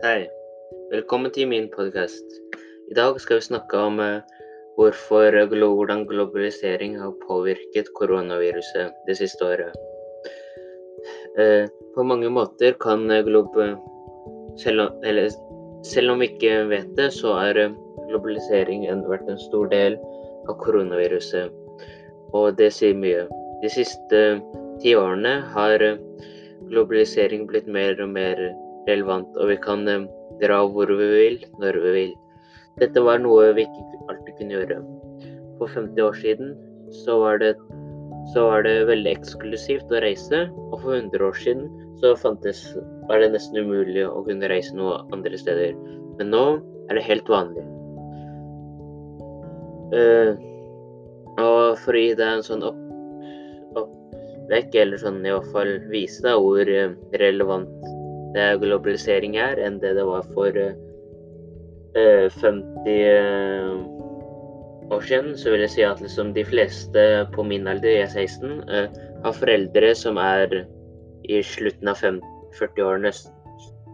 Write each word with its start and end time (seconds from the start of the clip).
Hei. 0.00 0.30
Velkommen 0.88 1.28
til 1.28 1.44
min 1.50 1.66
podkast. 1.68 2.24
I 2.88 2.94
dag 2.96 3.18
skal 3.20 3.36
vi 3.36 3.44
snakke 3.44 3.76
om 3.76 3.98
uh, 4.00 4.22
hvorfor 4.78 5.34
hvordan 5.44 6.06
globalisering 6.08 6.94
har 6.96 7.12
påvirket 7.26 7.90
koronaviruset 7.98 8.94
det 9.06 9.16
siste 9.18 9.44
året. 9.44 9.76
Uh, 11.36 11.68
på 11.94 12.02
mange 12.02 12.30
måter 12.32 12.72
kan 12.80 13.04
glob... 13.26 13.52
Selv 14.56 14.80
om, 14.80 15.04
eller, 15.04 15.28
selv 15.84 16.14
om 16.14 16.24
vi 16.24 16.30
ikke 16.32 16.64
vet 16.72 16.96
det, 16.96 17.10
så 17.12 17.36
er 17.42 17.60
globalisering 18.08 18.88
vært 19.04 19.28
en 19.28 19.38
stor 19.38 19.68
del 19.68 20.00
av 20.48 20.56
koronaviruset. 20.64 21.52
Og 22.32 22.56
det 22.56 22.72
sier 22.72 22.96
mye. 22.96 23.28
De 23.60 23.68
siste 23.68 24.24
ti 24.80 24.96
årene 24.96 25.42
har 25.52 25.84
globalisering 26.72 27.44
blitt 27.52 27.68
mer 27.68 28.00
og 28.00 28.16
mer 28.16 28.40
relevant, 28.88 29.28
og 29.36 29.50
vi 29.50 29.58
kan 29.60 29.86
eh, 29.88 30.08
dra 30.40 30.62
hvor 30.72 30.90
vi 30.90 31.08
vil, 31.12 31.38
når 31.60 31.78
vi 31.84 31.92
vil. 31.96 32.16
Dette 32.80 33.02
var 33.04 33.20
noe 33.20 33.50
vi 33.56 33.66
ikke 33.66 34.00
alltid 34.12 34.36
kunne 34.38 34.56
gjøre. 34.56 34.80
For 35.60 35.72
50 35.76 36.06
år 36.06 36.18
siden 36.22 36.54
så 37.04 37.18
var 37.20 37.40
det, 37.42 37.52
så 38.32 38.46
var 38.48 38.64
det 38.64 38.88
veldig 38.88 39.12
eksklusivt 39.18 39.92
å 39.92 40.02
reise, 40.04 40.46
og 40.70 40.80
for 40.80 40.96
100 40.96 41.26
år 41.26 41.36
siden 41.42 41.68
så 42.00 42.14
fantes, 42.16 42.62
var 43.10 43.20
det 43.20 43.34
nesten 43.34 43.60
umulig 43.60 44.06
å 44.06 44.22
kunne 44.24 44.48
reise 44.48 44.72
noe 44.76 45.02
andre 45.12 45.36
steder. 45.38 45.76
Men 46.18 46.32
nå 46.32 46.44
er 46.88 46.96
det 46.96 47.06
helt 47.06 47.28
vanlig. 47.28 47.66
Uh, 49.90 50.38
og 51.40 51.78
for 51.82 51.96
å 51.96 52.00
gi 52.00 52.14
deg 52.14 52.36
en 52.38 52.44
sånn 52.46 52.62
opp, 52.66 52.78
oppvekk, 53.80 54.76
eller 54.82 55.00
sånn 55.02 55.20
i 55.24 55.32
hvert 55.34 55.50
fall 55.54 55.72
vise 55.90 56.22
deg 56.24 56.38
hvor 56.40 56.70
eh, 56.70 56.94
relevant 57.20 57.90
globalisering 58.34 59.36
er, 59.40 59.58
enn 59.58 59.80
det 59.82 59.94
det 59.98 60.04
var 60.06 60.26
for 60.34 60.54
eh, 60.54 60.74
50 61.94 62.86
eh, 62.86 64.00
år 64.90 65.00
siden, 65.00 65.38
så 65.38 65.50
vil 65.50 65.64
jeg 65.64 65.70
si 65.70 65.82
at 65.86 66.00
liksom 66.02 66.32
de 66.34 66.44
fleste 66.44 67.04
på 67.34 67.42
min 67.46 67.68
alder, 67.70 67.90
jeg 67.90 68.02
er 68.02 68.14
16, 68.26 68.62
eh, 68.70 69.00
har 69.24 69.36
foreldre 69.36 69.94
som 69.94 70.18
er 70.18 70.62
i 71.28 71.42
slutten 71.42 71.90
av 71.90 72.00
40-årene, 72.58 73.12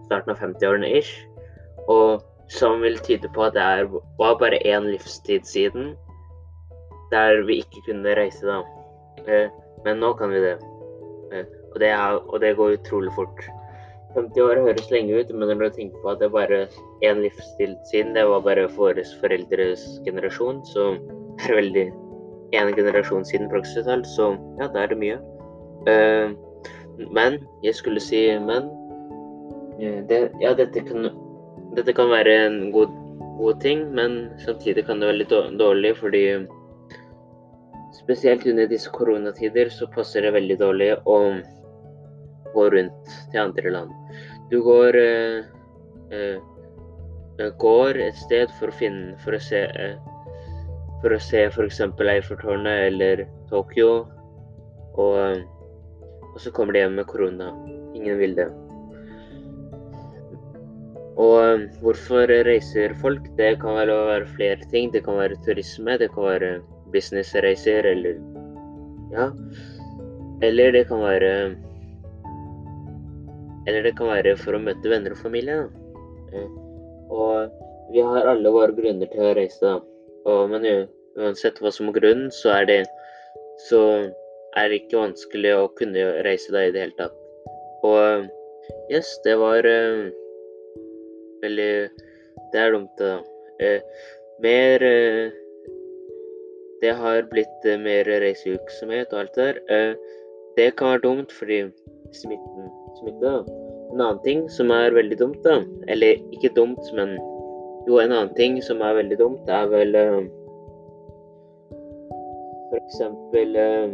starten 0.06 0.32
av 0.32 0.40
50-årene 0.40 0.92
ish. 0.98 1.12
Og 1.88 2.22
som 2.48 2.80
vil 2.80 2.98
tyde 3.04 3.28
på 3.34 3.44
at 3.48 3.56
det 3.56 3.62
er, 3.62 3.88
var 4.18 4.38
bare 4.40 4.62
én 4.64 4.86
livstid 4.92 5.44
siden 5.44 5.94
der 7.10 7.42
vi 7.46 7.60
ikke 7.62 7.84
kunne 7.90 8.16
reise, 8.18 8.46
da. 8.46 8.62
Eh, 9.26 9.50
men 9.84 10.00
nå 10.02 10.12
kan 10.18 10.32
vi 10.32 10.42
det. 10.42 10.56
Eh, 11.32 11.46
og 11.74 11.80
det, 11.80 11.90
er, 11.90 12.18
og 12.18 12.40
det 12.40 12.56
går 12.56 12.78
utrolig 12.78 13.12
fort. 13.14 13.44
50 14.14 14.40
år 14.46 14.62
høres 14.64 14.90
lenge 14.90 15.20
ut, 15.20 15.30
men 15.34 15.50
når 15.50 15.60
du 15.60 15.76
tenker 15.76 16.02
på 16.02 16.12
at 16.12 16.20
det 16.22 16.28
er 16.28 16.34
bare 16.36 16.60
én 17.04 17.20
livsstil 17.24 17.76
siden, 17.90 18.14
det 18.16 18.24
var 18.28 18.44
bare 18.46 18.68
våre 18.76 19.04
foreldres 19.20 19.84
generasjon, 20.06 20.62
så 20.72 20.94
er 21.42 21.46
det 21.46 21.58
veldig 21.60 21.86
én 22.56 22.72
generasjon 22.76 23.26
siden 23.28 23.50
praksis 23.50 23.88
så 24.14 24.32
ja, 24.60 24.68
da 24.68 24.84
er 24.84 24.92
det 24.92 25.00
mye. 25.00 25.18
Uh, 25.86 26.32
men 27.12 27.40
jeg 27.62 27.74
skulle 27.74 28.00
si 28.00 28.26
men 28.40 28.70
det, 30.08 30.30
Ja, 30.41 30.54
dette 30.56 30.80
kan, 30.80 31.10
dette 31.76 31.92
kan 31.92 32.08
være 32.08 32.36
en 32.46 32.70
god, 32.72 32.92
god, 33.38 33.60
ting, 33.60 33.82
men 33.94 34.30
samtidig 34.44 34.86
kan 34.86 35.00
det 35.00 35.10
være 35.10 35.20
litt 35.20 35.34
dårlig, 35.60 35.96
fordi 36.00 36.22
spesielt 37.92 38.46
under 38.46 38.66
disse 38.66 38.91
koronatider 38.91 39.68
så 39.68 39.88
passer 39.92 40.24
det 40.24 40.32
veldig 40.32 40.56
dårlig 40.60 40.94
å 41.04 41.18
gå 42.56 42.66
rundt 42.72 43.14
til 43.32 43.42
andre 43.42 43.72
land. 43.74 43.94
Du 44.50 44.60
går, 44.64 44.96
eh, 44.96 45.44
eh, 46.10 46.36
eh, 47.38 47.50
går 47.60 48.00
et 48.08 48.19
sted 48.26 48.53
for 48.58 48.70
å 48.70 48.78
finne 48.78 49.16
For 49.25 49.36
å 49.36 49.41
se 49.42 49.64
For 51.03 51.12
å 51.12 51.20
se 51.20 51.42
f.eks. 51.50 51.81
Eiffeltårnet 51.84 52.86
eller 52.88 53.26
Tokyo, 53.50 54.06
og, 54.97 55.42
og 56.32 56.38
så 56.41 56.50
kommer 56.50 56.72
de 56.72 56.81
hjem 56.81 56.97
med 56.97 57.06
korona. 57.06 57.50
Ingen 57.94 58.16
vil 58.19 58.32
det. 58.34 58.48
Og 61.20 61.69
hvorfor 61.84 62.32
reiser 62.48 62.97
folk? 63.00 63.28
Det 63.36 63.58
kan 63.60 63.76
vel 63.76 63.92
være 63.92 64.32
flere 64.34 64.70
ting. 64.72 64.91
Det 64.92 65.04
kan 65.04 65.20
være 65.20 65.36
turisme, 65.44 65.98
det 66.00 66.10
kan 66.16 66.26
være 66.31 66.50
businessreiser 66.97 67.88
eller 67.92 68.19
Ja. 69.12 69.31
Eller 70.42 70.72
det 70.72 70.88
kan 70.88 71.00
være 71.00 71.56
eller 73.66 73.82
det 73.87 73.97
kan 73.99 74.10
være 74.10 74.37
for 74.41 74.56
å 74.56 74.62
møte 74.62 74.91
venner 74.91 75.15
og 75.15 75.22
familie. 75.22 75.66
Da. 76.32 76.44
og 77.10 77.62
vi 77.93 78.03
har 78.03 78.27
alle 78.27 78.50
våre 78.50 78.75
grunner 78.75 79.09
til 79.10 79.22
å 79.22 79.34
reise, 79.38 79.62
da. 79.62 79.77
Og, 80.27 80.50
men 80.50 80.88
uansett 81.16 81.60
hva 81.62 81.71
som 81.75 81.91
er 81.91 81.99
grunnen, 82.00 82.31
så 82.34 82.50
er 82.56 82.71
det 82.71 82.81
så 83.69 83.81
er 84.56 84.69
det 84.69 84.82
ikke 84.82 85.00
vanskelig 85.00 85.55
å 85.56 85.71
kunne 85.78 86.05
reise 86.26 86.53
deg 86.53 86.69
i 86.69 86.75
det 86.75 86.84
hele 86.84 86.99
tatt. 86.99 87.16
Og 87.87 88.28
yes, 88.93 89.09
det 89.25 89.37
var 89.41 89.66
uh, 89.69 90.06
veldig 91.44 91.72
Det 92.53 92.60
er 92.60 92.72
dumt, 92.72 93.00
da. 93.00 93.19
Uh, 93.60 93.81
mer 94.44 94.84
uh, 94.84 95.34
Det 96.82 96.93
har 96.93 97.28
blitt 97.31 97.69
mer 97.81 98.09
reisevirksomhet 98.25 99.12
og 99.12 99.22
alt 99.22 99.38
det 99.38 99.47
der. 99.47 99.94
det 100.56 100.66
kan 100.76 100.93
være 100.93 101.05
dumt 101.05 101.32
fordi 101.32 101.62
smitten 102.12 102.69
smitte. 103.00 103.32
En 103.92 104.00
annen 104.00 104.22
ting 104.24 104.46
som 104.50 104.70
er 104.74 104.94
veldig 104.96 105.18
dumt, 105.20 105.38
da 105.44 105.60
Eller 105.92 106.18
ikke 106.34 106.50
dumt, 106.56 106.82
men 106.96 107.14
jo, 107.86 108.00
en 108.02 108.12
annen 108.12 108.34
ting 108.34 108.58
som 108.62 108.82
er 108.82 108.96
veldig 108.98 109.18
dumt, 109.20 109.46
er 109.48 109.68
vel 109.70 109.94
uh, 109.94 110.24
eksempel 112.74 113.54
uh, 113.54 113.92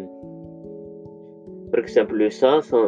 USA, 2.24 2.54
så 2.64 2.86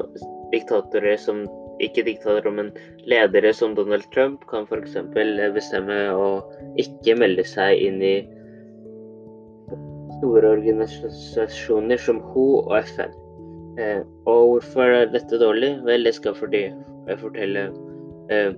diktatorer 0.53 1.17
som 1.21 1.45
ikke 1.83 2.07
diktatorer, 2.07 2.51
men 2.55 2.71
ledere 3.11 3.53
som 3.53 3.75
Donald 3.77 4.07
Trump 4.15 4.47
kan 4.49 4.65
f.eks. 4.71 4.97
bestemme 5.55 5.99
å 6.15 6.29
ikke 6.81 7.19
melde 7.19 7.45
seg 7.49 7.83
inn 7.83 8.01
i 8.03 8.15
store 10.21 10.55
organisasjoner 10.57 12.01
som 12.01 12.23
WHO 12.23 12.47
og 12.63 12.79
FN. 12.81 13.13
Eh, 13.79 14.03
og 14.31 14.43
hvorfor 14.49 14.83
er 14.83 15.11
dette 15.11 15.41
dårlig? 15.41 15.73
Vel, 15.87 16.05
det 16.07 16.15
skal 16.15 16.37
fordi 16.39 16.69
jeg 17.09 17.19
forteller 17.19 17.73
eh, 18.31 18.53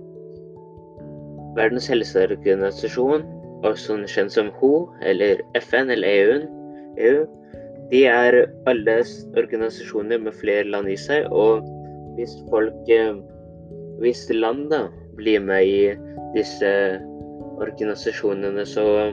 Verdens 1.57 1.87
helseorganisasjon, 1.89 3.23
også 3.65 3.97
kjent 4.05 4.35
som 4.35 4.51
WHO, 4.61 4.91
eller 5.01 5.41
FN 5.57 5.89
eller 5.89 6.07
EU, 6.07 6.35
EU, 7.01 7.23
de 7.91 8.03
er 8.05 8.43
alle 8.67 8.97
organisasjoner 9.39 10.19
med 10.21 10.35
flere 10.37 10.67
land 10.69 10.89
i 10.91 10.97
seg. 10.99 11.25
Og 11.31 11.65
hvis 12.17 12.35
folk 12.51 12.93
eh, 12.93 13.15
Hvis 13.97 14.27
land 14.29 14.67
da 14.69 14.83
blir 15.17 15.39
med 15.41 15.65
i 15.65 15.95
disse 16.35 16.69
organisasjonene, 17.57 18.61
så 18.65 19.09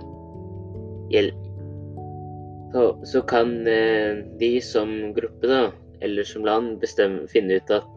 så, 2.75 2.83
så 3.05 3.23
kan 3.23 3.67
eh, 3.67 4.21
de 4.41 4.61
som 4.61 5.15
gruppe 5.17 5.49
da 5.49 5.71
eller 6.01 6.27
som 6.27 6.45
land 6.47 6.79
bestemme, 6.83 7.29
finne 7.31 7.61
ut 7.61 7.71
at 7.75 7.91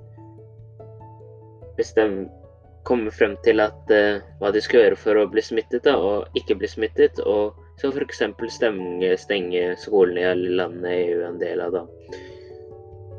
bestemme, 1.77 2.27
Komme 2.87 3.11
frem 3.11 3.33
til 3.43 3.59
at, 3.59 3.89
uh, 3.91 4.21
hva 4.39 4.49
de 4.55 4.61
skal 4.63 4.79
gjøre 4.79 4.97
for 5.01 5.19
å 5.19 5.25
bli 5.27 5.41
smittet 5.43 5.83
da, 5.83 5.97
og 5.99 6.37
ikke 6.39 6.55
bli 6.55 6.69
smittet. 6.71 7.19
Og 7.19 7.57
så 7.81 7.89
f.eks. 7.91 8.21
stenge, 9.19 9.63
skolene 9.81 10.23
i 10.23 10.53
landene 10.55 10.93
EU 10.93 11.17
er 11.17 11.25
en 11.27 11.41
del 11.41 11.63
av, 11.65 11.75
da. 11.75 11.81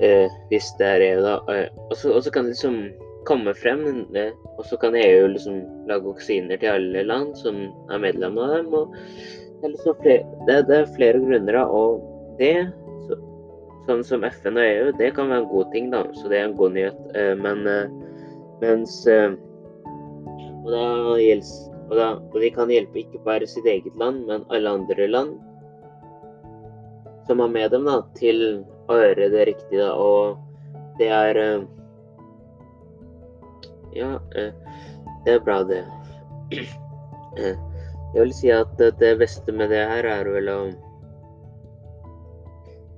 Uh, 0.00 0.38
hvis 0.48 0.70
det 0.80 0.88
er 0.88 1.04
EU, 1.10 1.20
da. 1.26 1.34
Uh, 1.44 1.84
og 1.90 2.24
så 2.24 2.32
kan 2.32 2.48
det 2.48 2.54
liksom 2.54 2.80
komme 3.28 3.52
frem, 3.52 3.84
og 4.56 4.64
så 4.64 4.78
kan 4.80 4.96
EU 4.96 5.26
liksom 5.34 5.60
lage 5.90 6.06
vaksiner 6.06 6.56
til 6.56 6.72
alle 6.72 7.04
land 7.04 7.36
som 7.36 7.66
er 7.92 8.00
medlem 8.00 8.40
av 8.40 8.54
dem. 8.54 8.72
og 8.72 8.96
det 9.58 9.66
er, 9.66 9.74
liksom 9.74 10.00
flere, 10.00 10.36
det, 10.46 10.58
det 10.70 10.76
er 10.78 10.92
flere 10.96 11.20
grunner, 11.20 11.60
og 11.66 12.00
det 12.40 12.54
sånn 13.88 14.04
som 14.04 14.24
FN 14.26 14.58
og 14.60 14.64
EU, 14.64 14.92
det 14.98 15.12
kan 15.16 15.30
være 15.30 15.44
en 15.44 15.50
god 15.50 15.70
ting, 15.72 15.90
da. 15.94 16.04
Så 16.16 16.30
det 16.30 16.40
er 16.40 16.48
en 16.48 16.56
god 16.58 16.74
nyhet. 16.76 16.98
Eh, 17.16 17.34
men 17.40 17.64
eh, 17.68 17.92
mens 18.62 19.00
eh, 19.08 19.32
og, 20.64 20.68
da 20.72 20.86
og, 21.88 21.94
da, 21.96 22.08
og 22.20 22.38
de 22.42 22.50
kan 22.52 22.72
hjelpe 22.72 23.02
ikke 23.02 23.22
bare 23.24 23.48
sitt 23.48 23.68
eget 23.68 23.96
land, 24.00 24.26
men 24.28 24.44
alle 24.52 24.74
andre 24.80 25.08
land 25.08 25.38
som 27.28 27.40
har 27.44 27.50
med 27.52 27.72
dem, 27.72 27.84
da, 27.84 28.00
til 28.16 28.62
å 28.88 28.96
gjøre 28.96 29.28
det 29.32 29.48
riktig, 29.50 29.80
da. 29.80 29.92
Og 29.96 30.38
det 31.00 31.10
er 31.12 31.42
Ja, 33.96 34.18
det 35.24 35.32
er 35.32 35.40
bra, 35.42 35.62
det. 35.66 35.82
Jeg 38.14 38.22
vil 38.22 38.32
si 38.32 38.48
at 38.52 38.70
det 38.78 39.10
beste 39.20 39.52
med 39.52 39.68
det 39.72 39.82
her 39.90 40.06
er 40.08 40.28
vel 40.32 40.48
å 40.48 40.60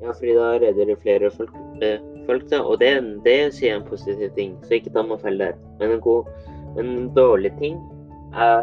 ja, 0.00 0.12
fordi 0.12 0.34
da 0.36 0.50
redder 0.58 0.88
det 0.88 0.98
flere 1.02 1.30
folk, 1.30 1.54
eh, 1.84 2.00
folk 2.26 2.46
da, 2.50 2.62
og 2.62 2.80
det, 2.80 2.92
det 3.24 3.38
sier 3.56 3.76
en 3.76 3.86
positiv 3.88 4.32
ting, 4.36 4.56
så 4.64 4.78
ikke 4.78 4.92
ta 4.94 5.04
meg 5.06 5.22
feil 5.24 5.40
der. 5.42 5.56
Men 5.80 5.96
en 5.98 6.04
god, 6.04 6.30
En 6.78 7.08
dårlig 7.16 7.50
ting 7.58 7.80
er, 8.38 8.60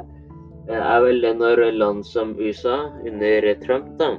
er 0.72 1.02
vel 1.04 1.18
det 1.22 1.34
når 1.36 1.60
land 1.76 2.06
som 2.08 2.30
USA 2.40 2.86
under 3.04 3.48
Trump 3.66 3.90
da, 4.00 4.14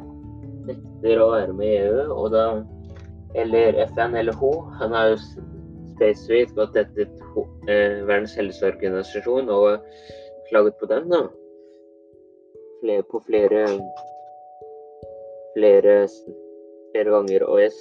nekter 0.68 1.22
å 1.24 1.30
være 1.32 1.54
med 1.56 1.70
i 1.70 1.78
EU, 1.86 2.02
og 2.12 2.34
da 2.34 2.42
eller 3.34 3.80
FN 3.86 4.14
eller 4.14 4.36
WHO. 4.36 4.52
Han 4.82 4.92
har 4.92 5.14
jo 5.14 5.16
spesifikt 5.94 6.52
gått 6.56 6.76
etter 6.76 7.08
eh, 7.68 8.04
Verdens 8.04 8.36
helseorganisasjon 8.36 9.48
og 9.52 9.80
klaget 10.50 10.76
på 10.80 10.90
den, 10.92 11.08
da. 11.12 11.24
På 13.08 13.20
flere 13.24 13.64
flere, 15.56 16.06
flere 16.98 17.14
ganger. 17.14 17.46
Jeg, 17.62 17.72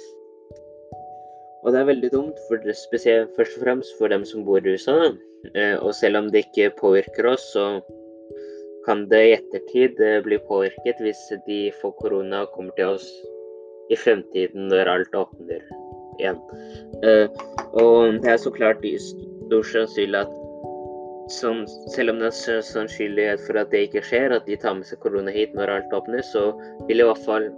og 1.64 1.72
det 1.72 1.80
er 1.80 1.90
veldig 1.90 2.10
dumt, 2.12 2.38
for 2.48 2.62
det, 2.62 2.76
spesielt 2.78 3.34
først 3.36 3.58
og 3.58 3.64
fremst 3.64 3.96
for 3.98 4.08
dem 4.08 4.24
som 4.24 4.44
bor 4.46 4.62
i 4.62 4.74
USA. 4.74 5.10
Eh, 5.54 5.76
og 5.82 5.94
selv 5.94 6.18
om 6.22 6.30
det 6.30 6.46
ikke 6.46 6.76
påvirker 6.78 7.26
oss, 7.26 7.52
så 7.52 7.80
kan 8.86 9.06
det 9.10 9.22
i 9.26 9.34
ettertid 9.36 9.98
eh, 10.00 10.20
bli 10.24 10.38
påvirket 10.48 11.02
hvis 11.02 11.20
de 11.46 11.68
får 11.82 11.96
korona 12.00 12.44
og 12.46 12.54
kommer 12.54 12.74
til 12.78 12.94
oss 12.94 13.08
i 13.90 13.96
fremtiden 13.98 14.68
når 14.70 14.90
alt 14.94 15.14
åpner 15.16 15.62
igjen. 16.18 16.38
Uh, 17.04 17.30
og 17.78 18.18
det 18.20 18.34
er 18.34 18.40
så 18.42 18.50
klart 18.52 18.82
stor 18.82 19.64
sannsynlig 19.70 20.18
at 20.26 20.34
som, 21.32 21.62
selv 21.94 22.12
om 22.12 22.20
det 22.20 22.30
er 22.32 22.60
sannsynlighet 22.64 23.40
for 23.46 23.60
at 23.60 23.70
det 23.72 23.86
ikke 23.86 24.02
skjer, 24.04 24.34
at 24.34 24.46
de 24.48 24.56
tar 24.60 24.76
med 24.76 24.88
seg 24.88 25.00
korona 25.00 25.32
hit 25.32 25.54
når 25.56 25.72
alt 25.72 25.94
åpner, 25.96 26.24
så 26.24 26.50
vil 26.88 27.00
i 27.00 27.06
hvert 27.06 27.24
fall 27.24 27.48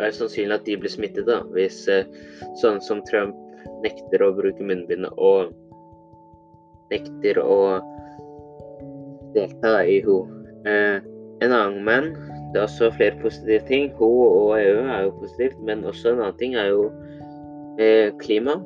være 0.00 0.16
sannsynlig 0.16 0.58
at 0.58 0.66
de 0.66 0.76
blir 0.80 0.92
smittet. 0.92 1.26
da, 1.28 1.40
Hvis 1.54 1.84
uh, 1.88 2.04
sånn 2.60 2.80
som 2.84 3.04
Trump 3.08 3.36
nekter 3.84 4.24
å 4.24 4.32
bruke 4.36 4.64
munnbind 4.64 5.08
og 5.16 5.52
nekter 6.90 7.38
å 7.42 7.80
delta 9.34 9.80
i 9.86 10.00
WHO. 10.04 10.18
Eh, 10.66 10.98
en 11.40 11.54
annen 11.54 11.84
menn, 11.86 12.10
det 12.52 12.60
er 12.60 12.66
også 12.66 12.90
flere 12.96 13.18
positive 13.22 13.62
ting. 13.68 13.88
Ho 14.00 14.10
og 14.26 14.58
EU 14.58 14.82
er 14.82 15.06
jo 15.06 15.14
positivt, 15.22 15.60
men 15.64 15.86
også 15.88 16.14
en 16.14 16.24
annen 16.24 16.38
ting 16.40 16.56
er 16.58 16.72
jo 16.72 16.88
eh, 17.80 18.10
klima. 18.20 18.58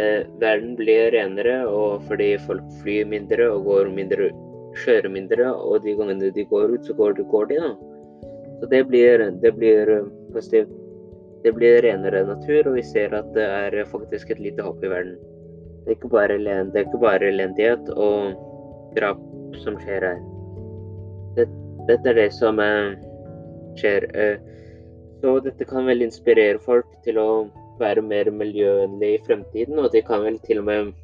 Eh, 0.00 0.24
verden 0.40 0.74
blir 0.78 1.12
renere 1.14 1.62
og 1.68 2.04
fordi 2.08 2.34
folk 2.46 2.64
flyr 2.80 3.08
mindre 3.08 3.48
og 3.52 3.68
går 3.68 3.92
mindre, 3.92 4.30
kjører 4.82 5.12
mindre, 5.12 5.50
og 5.52 5.82
de 5.84 5.96
gangene 5.98 6.32
de 6.32 6.46
går 6.48 6.76
ut, 6.76 6.86
så 6.88 6.96
går 6.96 7.18
de, 7.18 7.26
går 7.32 7.50
de 7.52 7.60
da. 7.60 7.72
Så 8.62 8.68
det 8.70 8.84
blir, 8.84 9.18
det 9.42 9.52
blir 9.52 9.90
eh, 9.90 10.04
positivt. 10.32 10.70
Det 11.42 11.50
blir 11.52 11.80
renere 11.82 12.20
natur, 12.22 12.68
og 12.70 12.76
vi 12.78 12.82
ser 12.86 13.10
at 13.18 13.32
det 13.34 13.42
er 13.42 13.74
faktisk 13.90 14.30
et 14.30 14.38
lite 14.38 14.62
hopp 14.62 14.84
i 14.86 14.90
verden. 14.92 15.16
Det 15.82 15.90
er 15.90 15.96
ikke 15.96 16.10
bare, 16.12 16.36
det 16.38 16.78
er 16.78 16.84
ikke 16.86 17.00
bare 17.02 17.26
elendighet 17.32 17.90
og 17.96 18.36
drap 18.94 19.18
som 19.64 19.80
skjer 19.82 20.06
her. 20.06 20.22
Det, 21.34 21.48
dette 21.90 22.12
er 22.12 22.20
det 22.20 22.28
som 22.38 22.62
eh, 22.62 22.94
skjer. 23.82 24.06
Eh, 24.14 24.38
så 25.18 25.34
dette 25.42 25.66
kan 25.66 25.90
vel 25.90 26.06
inspirere 26.06 26.62
folk 26.62 26.86
til 27.02 27.18
å 27.18 27.28
være 27.82 28.06
mer 28.06 28.30
miljøvennlige 28.30 29.18
i 29.18 29.22
fremtiden, 29.26 29.82
og 29.82 29.90
det 29.90 30.06
kan 30.06 30.22
vel 30.22 30.38
til 30.46 30.62
og 30.62 30.70
med 30.70 30.94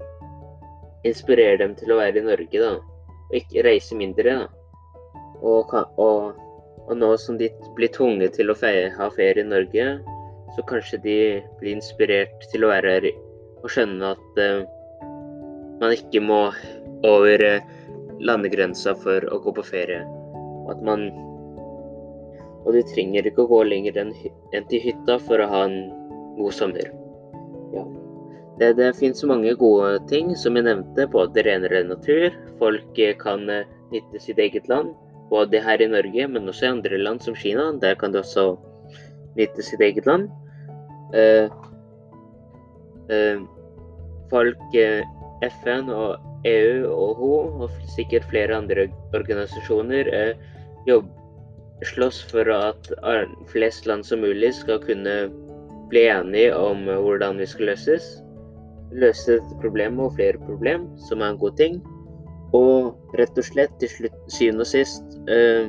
inspirere 1.06 1.58
dem 1.58 1.74
til 1.78 1.90
å 1.90 1.98
være 1.98 2.22
i 2.22 2.26
Norge, 2.30 2.62
da. 2.62 2.76
Og 3.28 3.40
ikke 3.42 3.66
reise 3.66 3.98
mindre, 3.98 4.44
da. 4.44 4.46
Og, 5.42 5.74
og, 5.98 6.38
og 6.88 6.96
nå 6.96 7.10
som 7.20 7.36
de 7.40 7.50
blir 7.76 7.92
tvunget 7.92 8.38
til 8.38 8.50
å 8.50 8.56
feie, 8.56 8.88
ha 8.96 9.10
ferie 9.12 9.44
i 9.44 9.48
Norge, 9.48 9.86
så 10.56 10.64
kanskje 10.68 11.00
de 11.04 11.16
blir 11.60 11.76
inspirert 11.76 12.48
til 12.52 12.64
å 12.64 12.72
være 12.72 12.94
her 12.96 13.08
og 13.58 13.68
skjønne 13.72 14.12
at 14.14 14.40
uh, 14.40 14.62
man 15.82 15.94
ikke 15.94 16.22
må 16.24 16.40
over 17.06 17.44
uh, 17.44 17.66
landegrensa 18.24 18.94
for 19.02 19.26
å 19.28 19.40
gå 19.44 19.54
på 19.58 19.66
ferie. 19.66 20.04
At 20.68 20.84
man 20.84 21.10
Og 22.66 22.74
du 22.74 22.82
trenger 22.90 23.24
ikke 23.24 23.46
å 23.46 23.48
gå 23.48 23.62
lenger 23.64 23.96
enn, 24.02 24.10
enn 24.52 24.64
til 24.68 24.82
hytta 24.82 25.14
for 25.24 25.40
å 25.40 25.46
ha 25.48 25.60
en 25.64 25.76
god 26.36 26.52
sommer. 26.52 26.90
Ja. 27.72 27.84
Det, 28.58 28.72
det 28.76 28.90
finnes 28.98 29.22
mange 29.30 29.54
gode 29.56 29.94
ting, 30.10 30.34
som 30.36 30.58
jeg 30.58 30.66
nevnte. 30.66 31.06
Både 31.08 31.46
renere 31.46 31.84
natur, 31.86 32.34
folk 32.60 32.98
kan 33.22 33.46
eh, 33.48 33.70
nytte 33.94 34.20
sitt 34.20 34.42
eget 34.42 34.68
land. 34.68 34.90
Både 35.28 35.60
her 35.60 35.82
i 35.82 35.90
Norge, 35.90 36.28
men 36.28 36.48
også 36.48 36.66
i 36.66 36.72
andre 36.72 36.98
land 37.00 37.22
som 37.24 37.36
Kina. 37.36 37.70
Der 37.82 37.94
kan 37.98 38.12
du 38.12 38.20
også 38.22 38.54
nytte 39.38 39.64
sitt 39.64 39.82
eget 39.84 40.06
land. 40.08 40.28
Uh, 41.12 41.48
uh, 43.12 43.44
folk, 44.32 44.64
uh, 44.76 45.04
FN 45.48 45.92
og 45.92 46.18
EU 46.48 46.88
og 46.88 47.20
WHO, 47.20 47.36
og 47.64 47.76
sikkert 47.96 48.26
flere 48.30 48.56
andre 48.56 48.88
organisasjoner, 49.14 50.08
jobb, 50.86 51.08
slåss 51.86 52.20
for 52.30 52.48
at 52.50 52.88
flest 53.50 53.86
land 53.86 54.06
som 54.06 54.22
mulig 54.22 54.52
skal 54.54 54.80
kunne 54.82 55.16
bli 55.90 56.04
enige 56.10 56.54
om 56.56 56.86
hvordan 56.86 57.38
vi 57.42 57.46
skal 57.46 57.72
løses. 57.72 58.06
Løse 58.94 59.38
et 59.38 59.54
problem 59.62 59.98
og 60.00 60.14
flere 60.16 60.40
problem, 60.46 60.88
som 61.08 61.22
er 61.22 61.34
en 61.34 61.40
god 61.42 61.58
ting. 61.58 61.80
Og 62.56 63.16
rett 63.18 63.38
og 63.38 63.44
slett, 63.44 63.74
til 63.80 63.90
slutt, 63.92 64.20
syvende 64.32 64.64
og 64.64 64.70
sist 64.70 65.18
uh, 65.28 65.68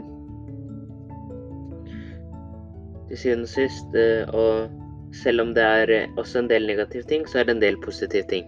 Til 3.09 3.19
syvende 3.19 3.49
og 3.49 3.51
sist 3.51 3.97
uh, 3.97 4.23
Og 4.31 5.15
selv 5.23 5.41
om 5.41 5.53
det 5.57 5.65
er 5.65 6.07
også 6.21 6.43
en 6.43 6.49
del 6.51 6.67
negative 6.69 7.03
ting, 7.09 7.25
så 7.27 7.41
er 7.41 7.49
det 7.49 7.55
en 7.57 7.61
del 7.63 7.79
positive 7.81 8.23
ting. 8.29 8.45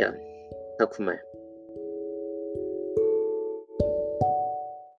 Ja. 0.00 0.10
Takk 0.80 0.96
for 0.96 1.06
meg. 1.06 1.35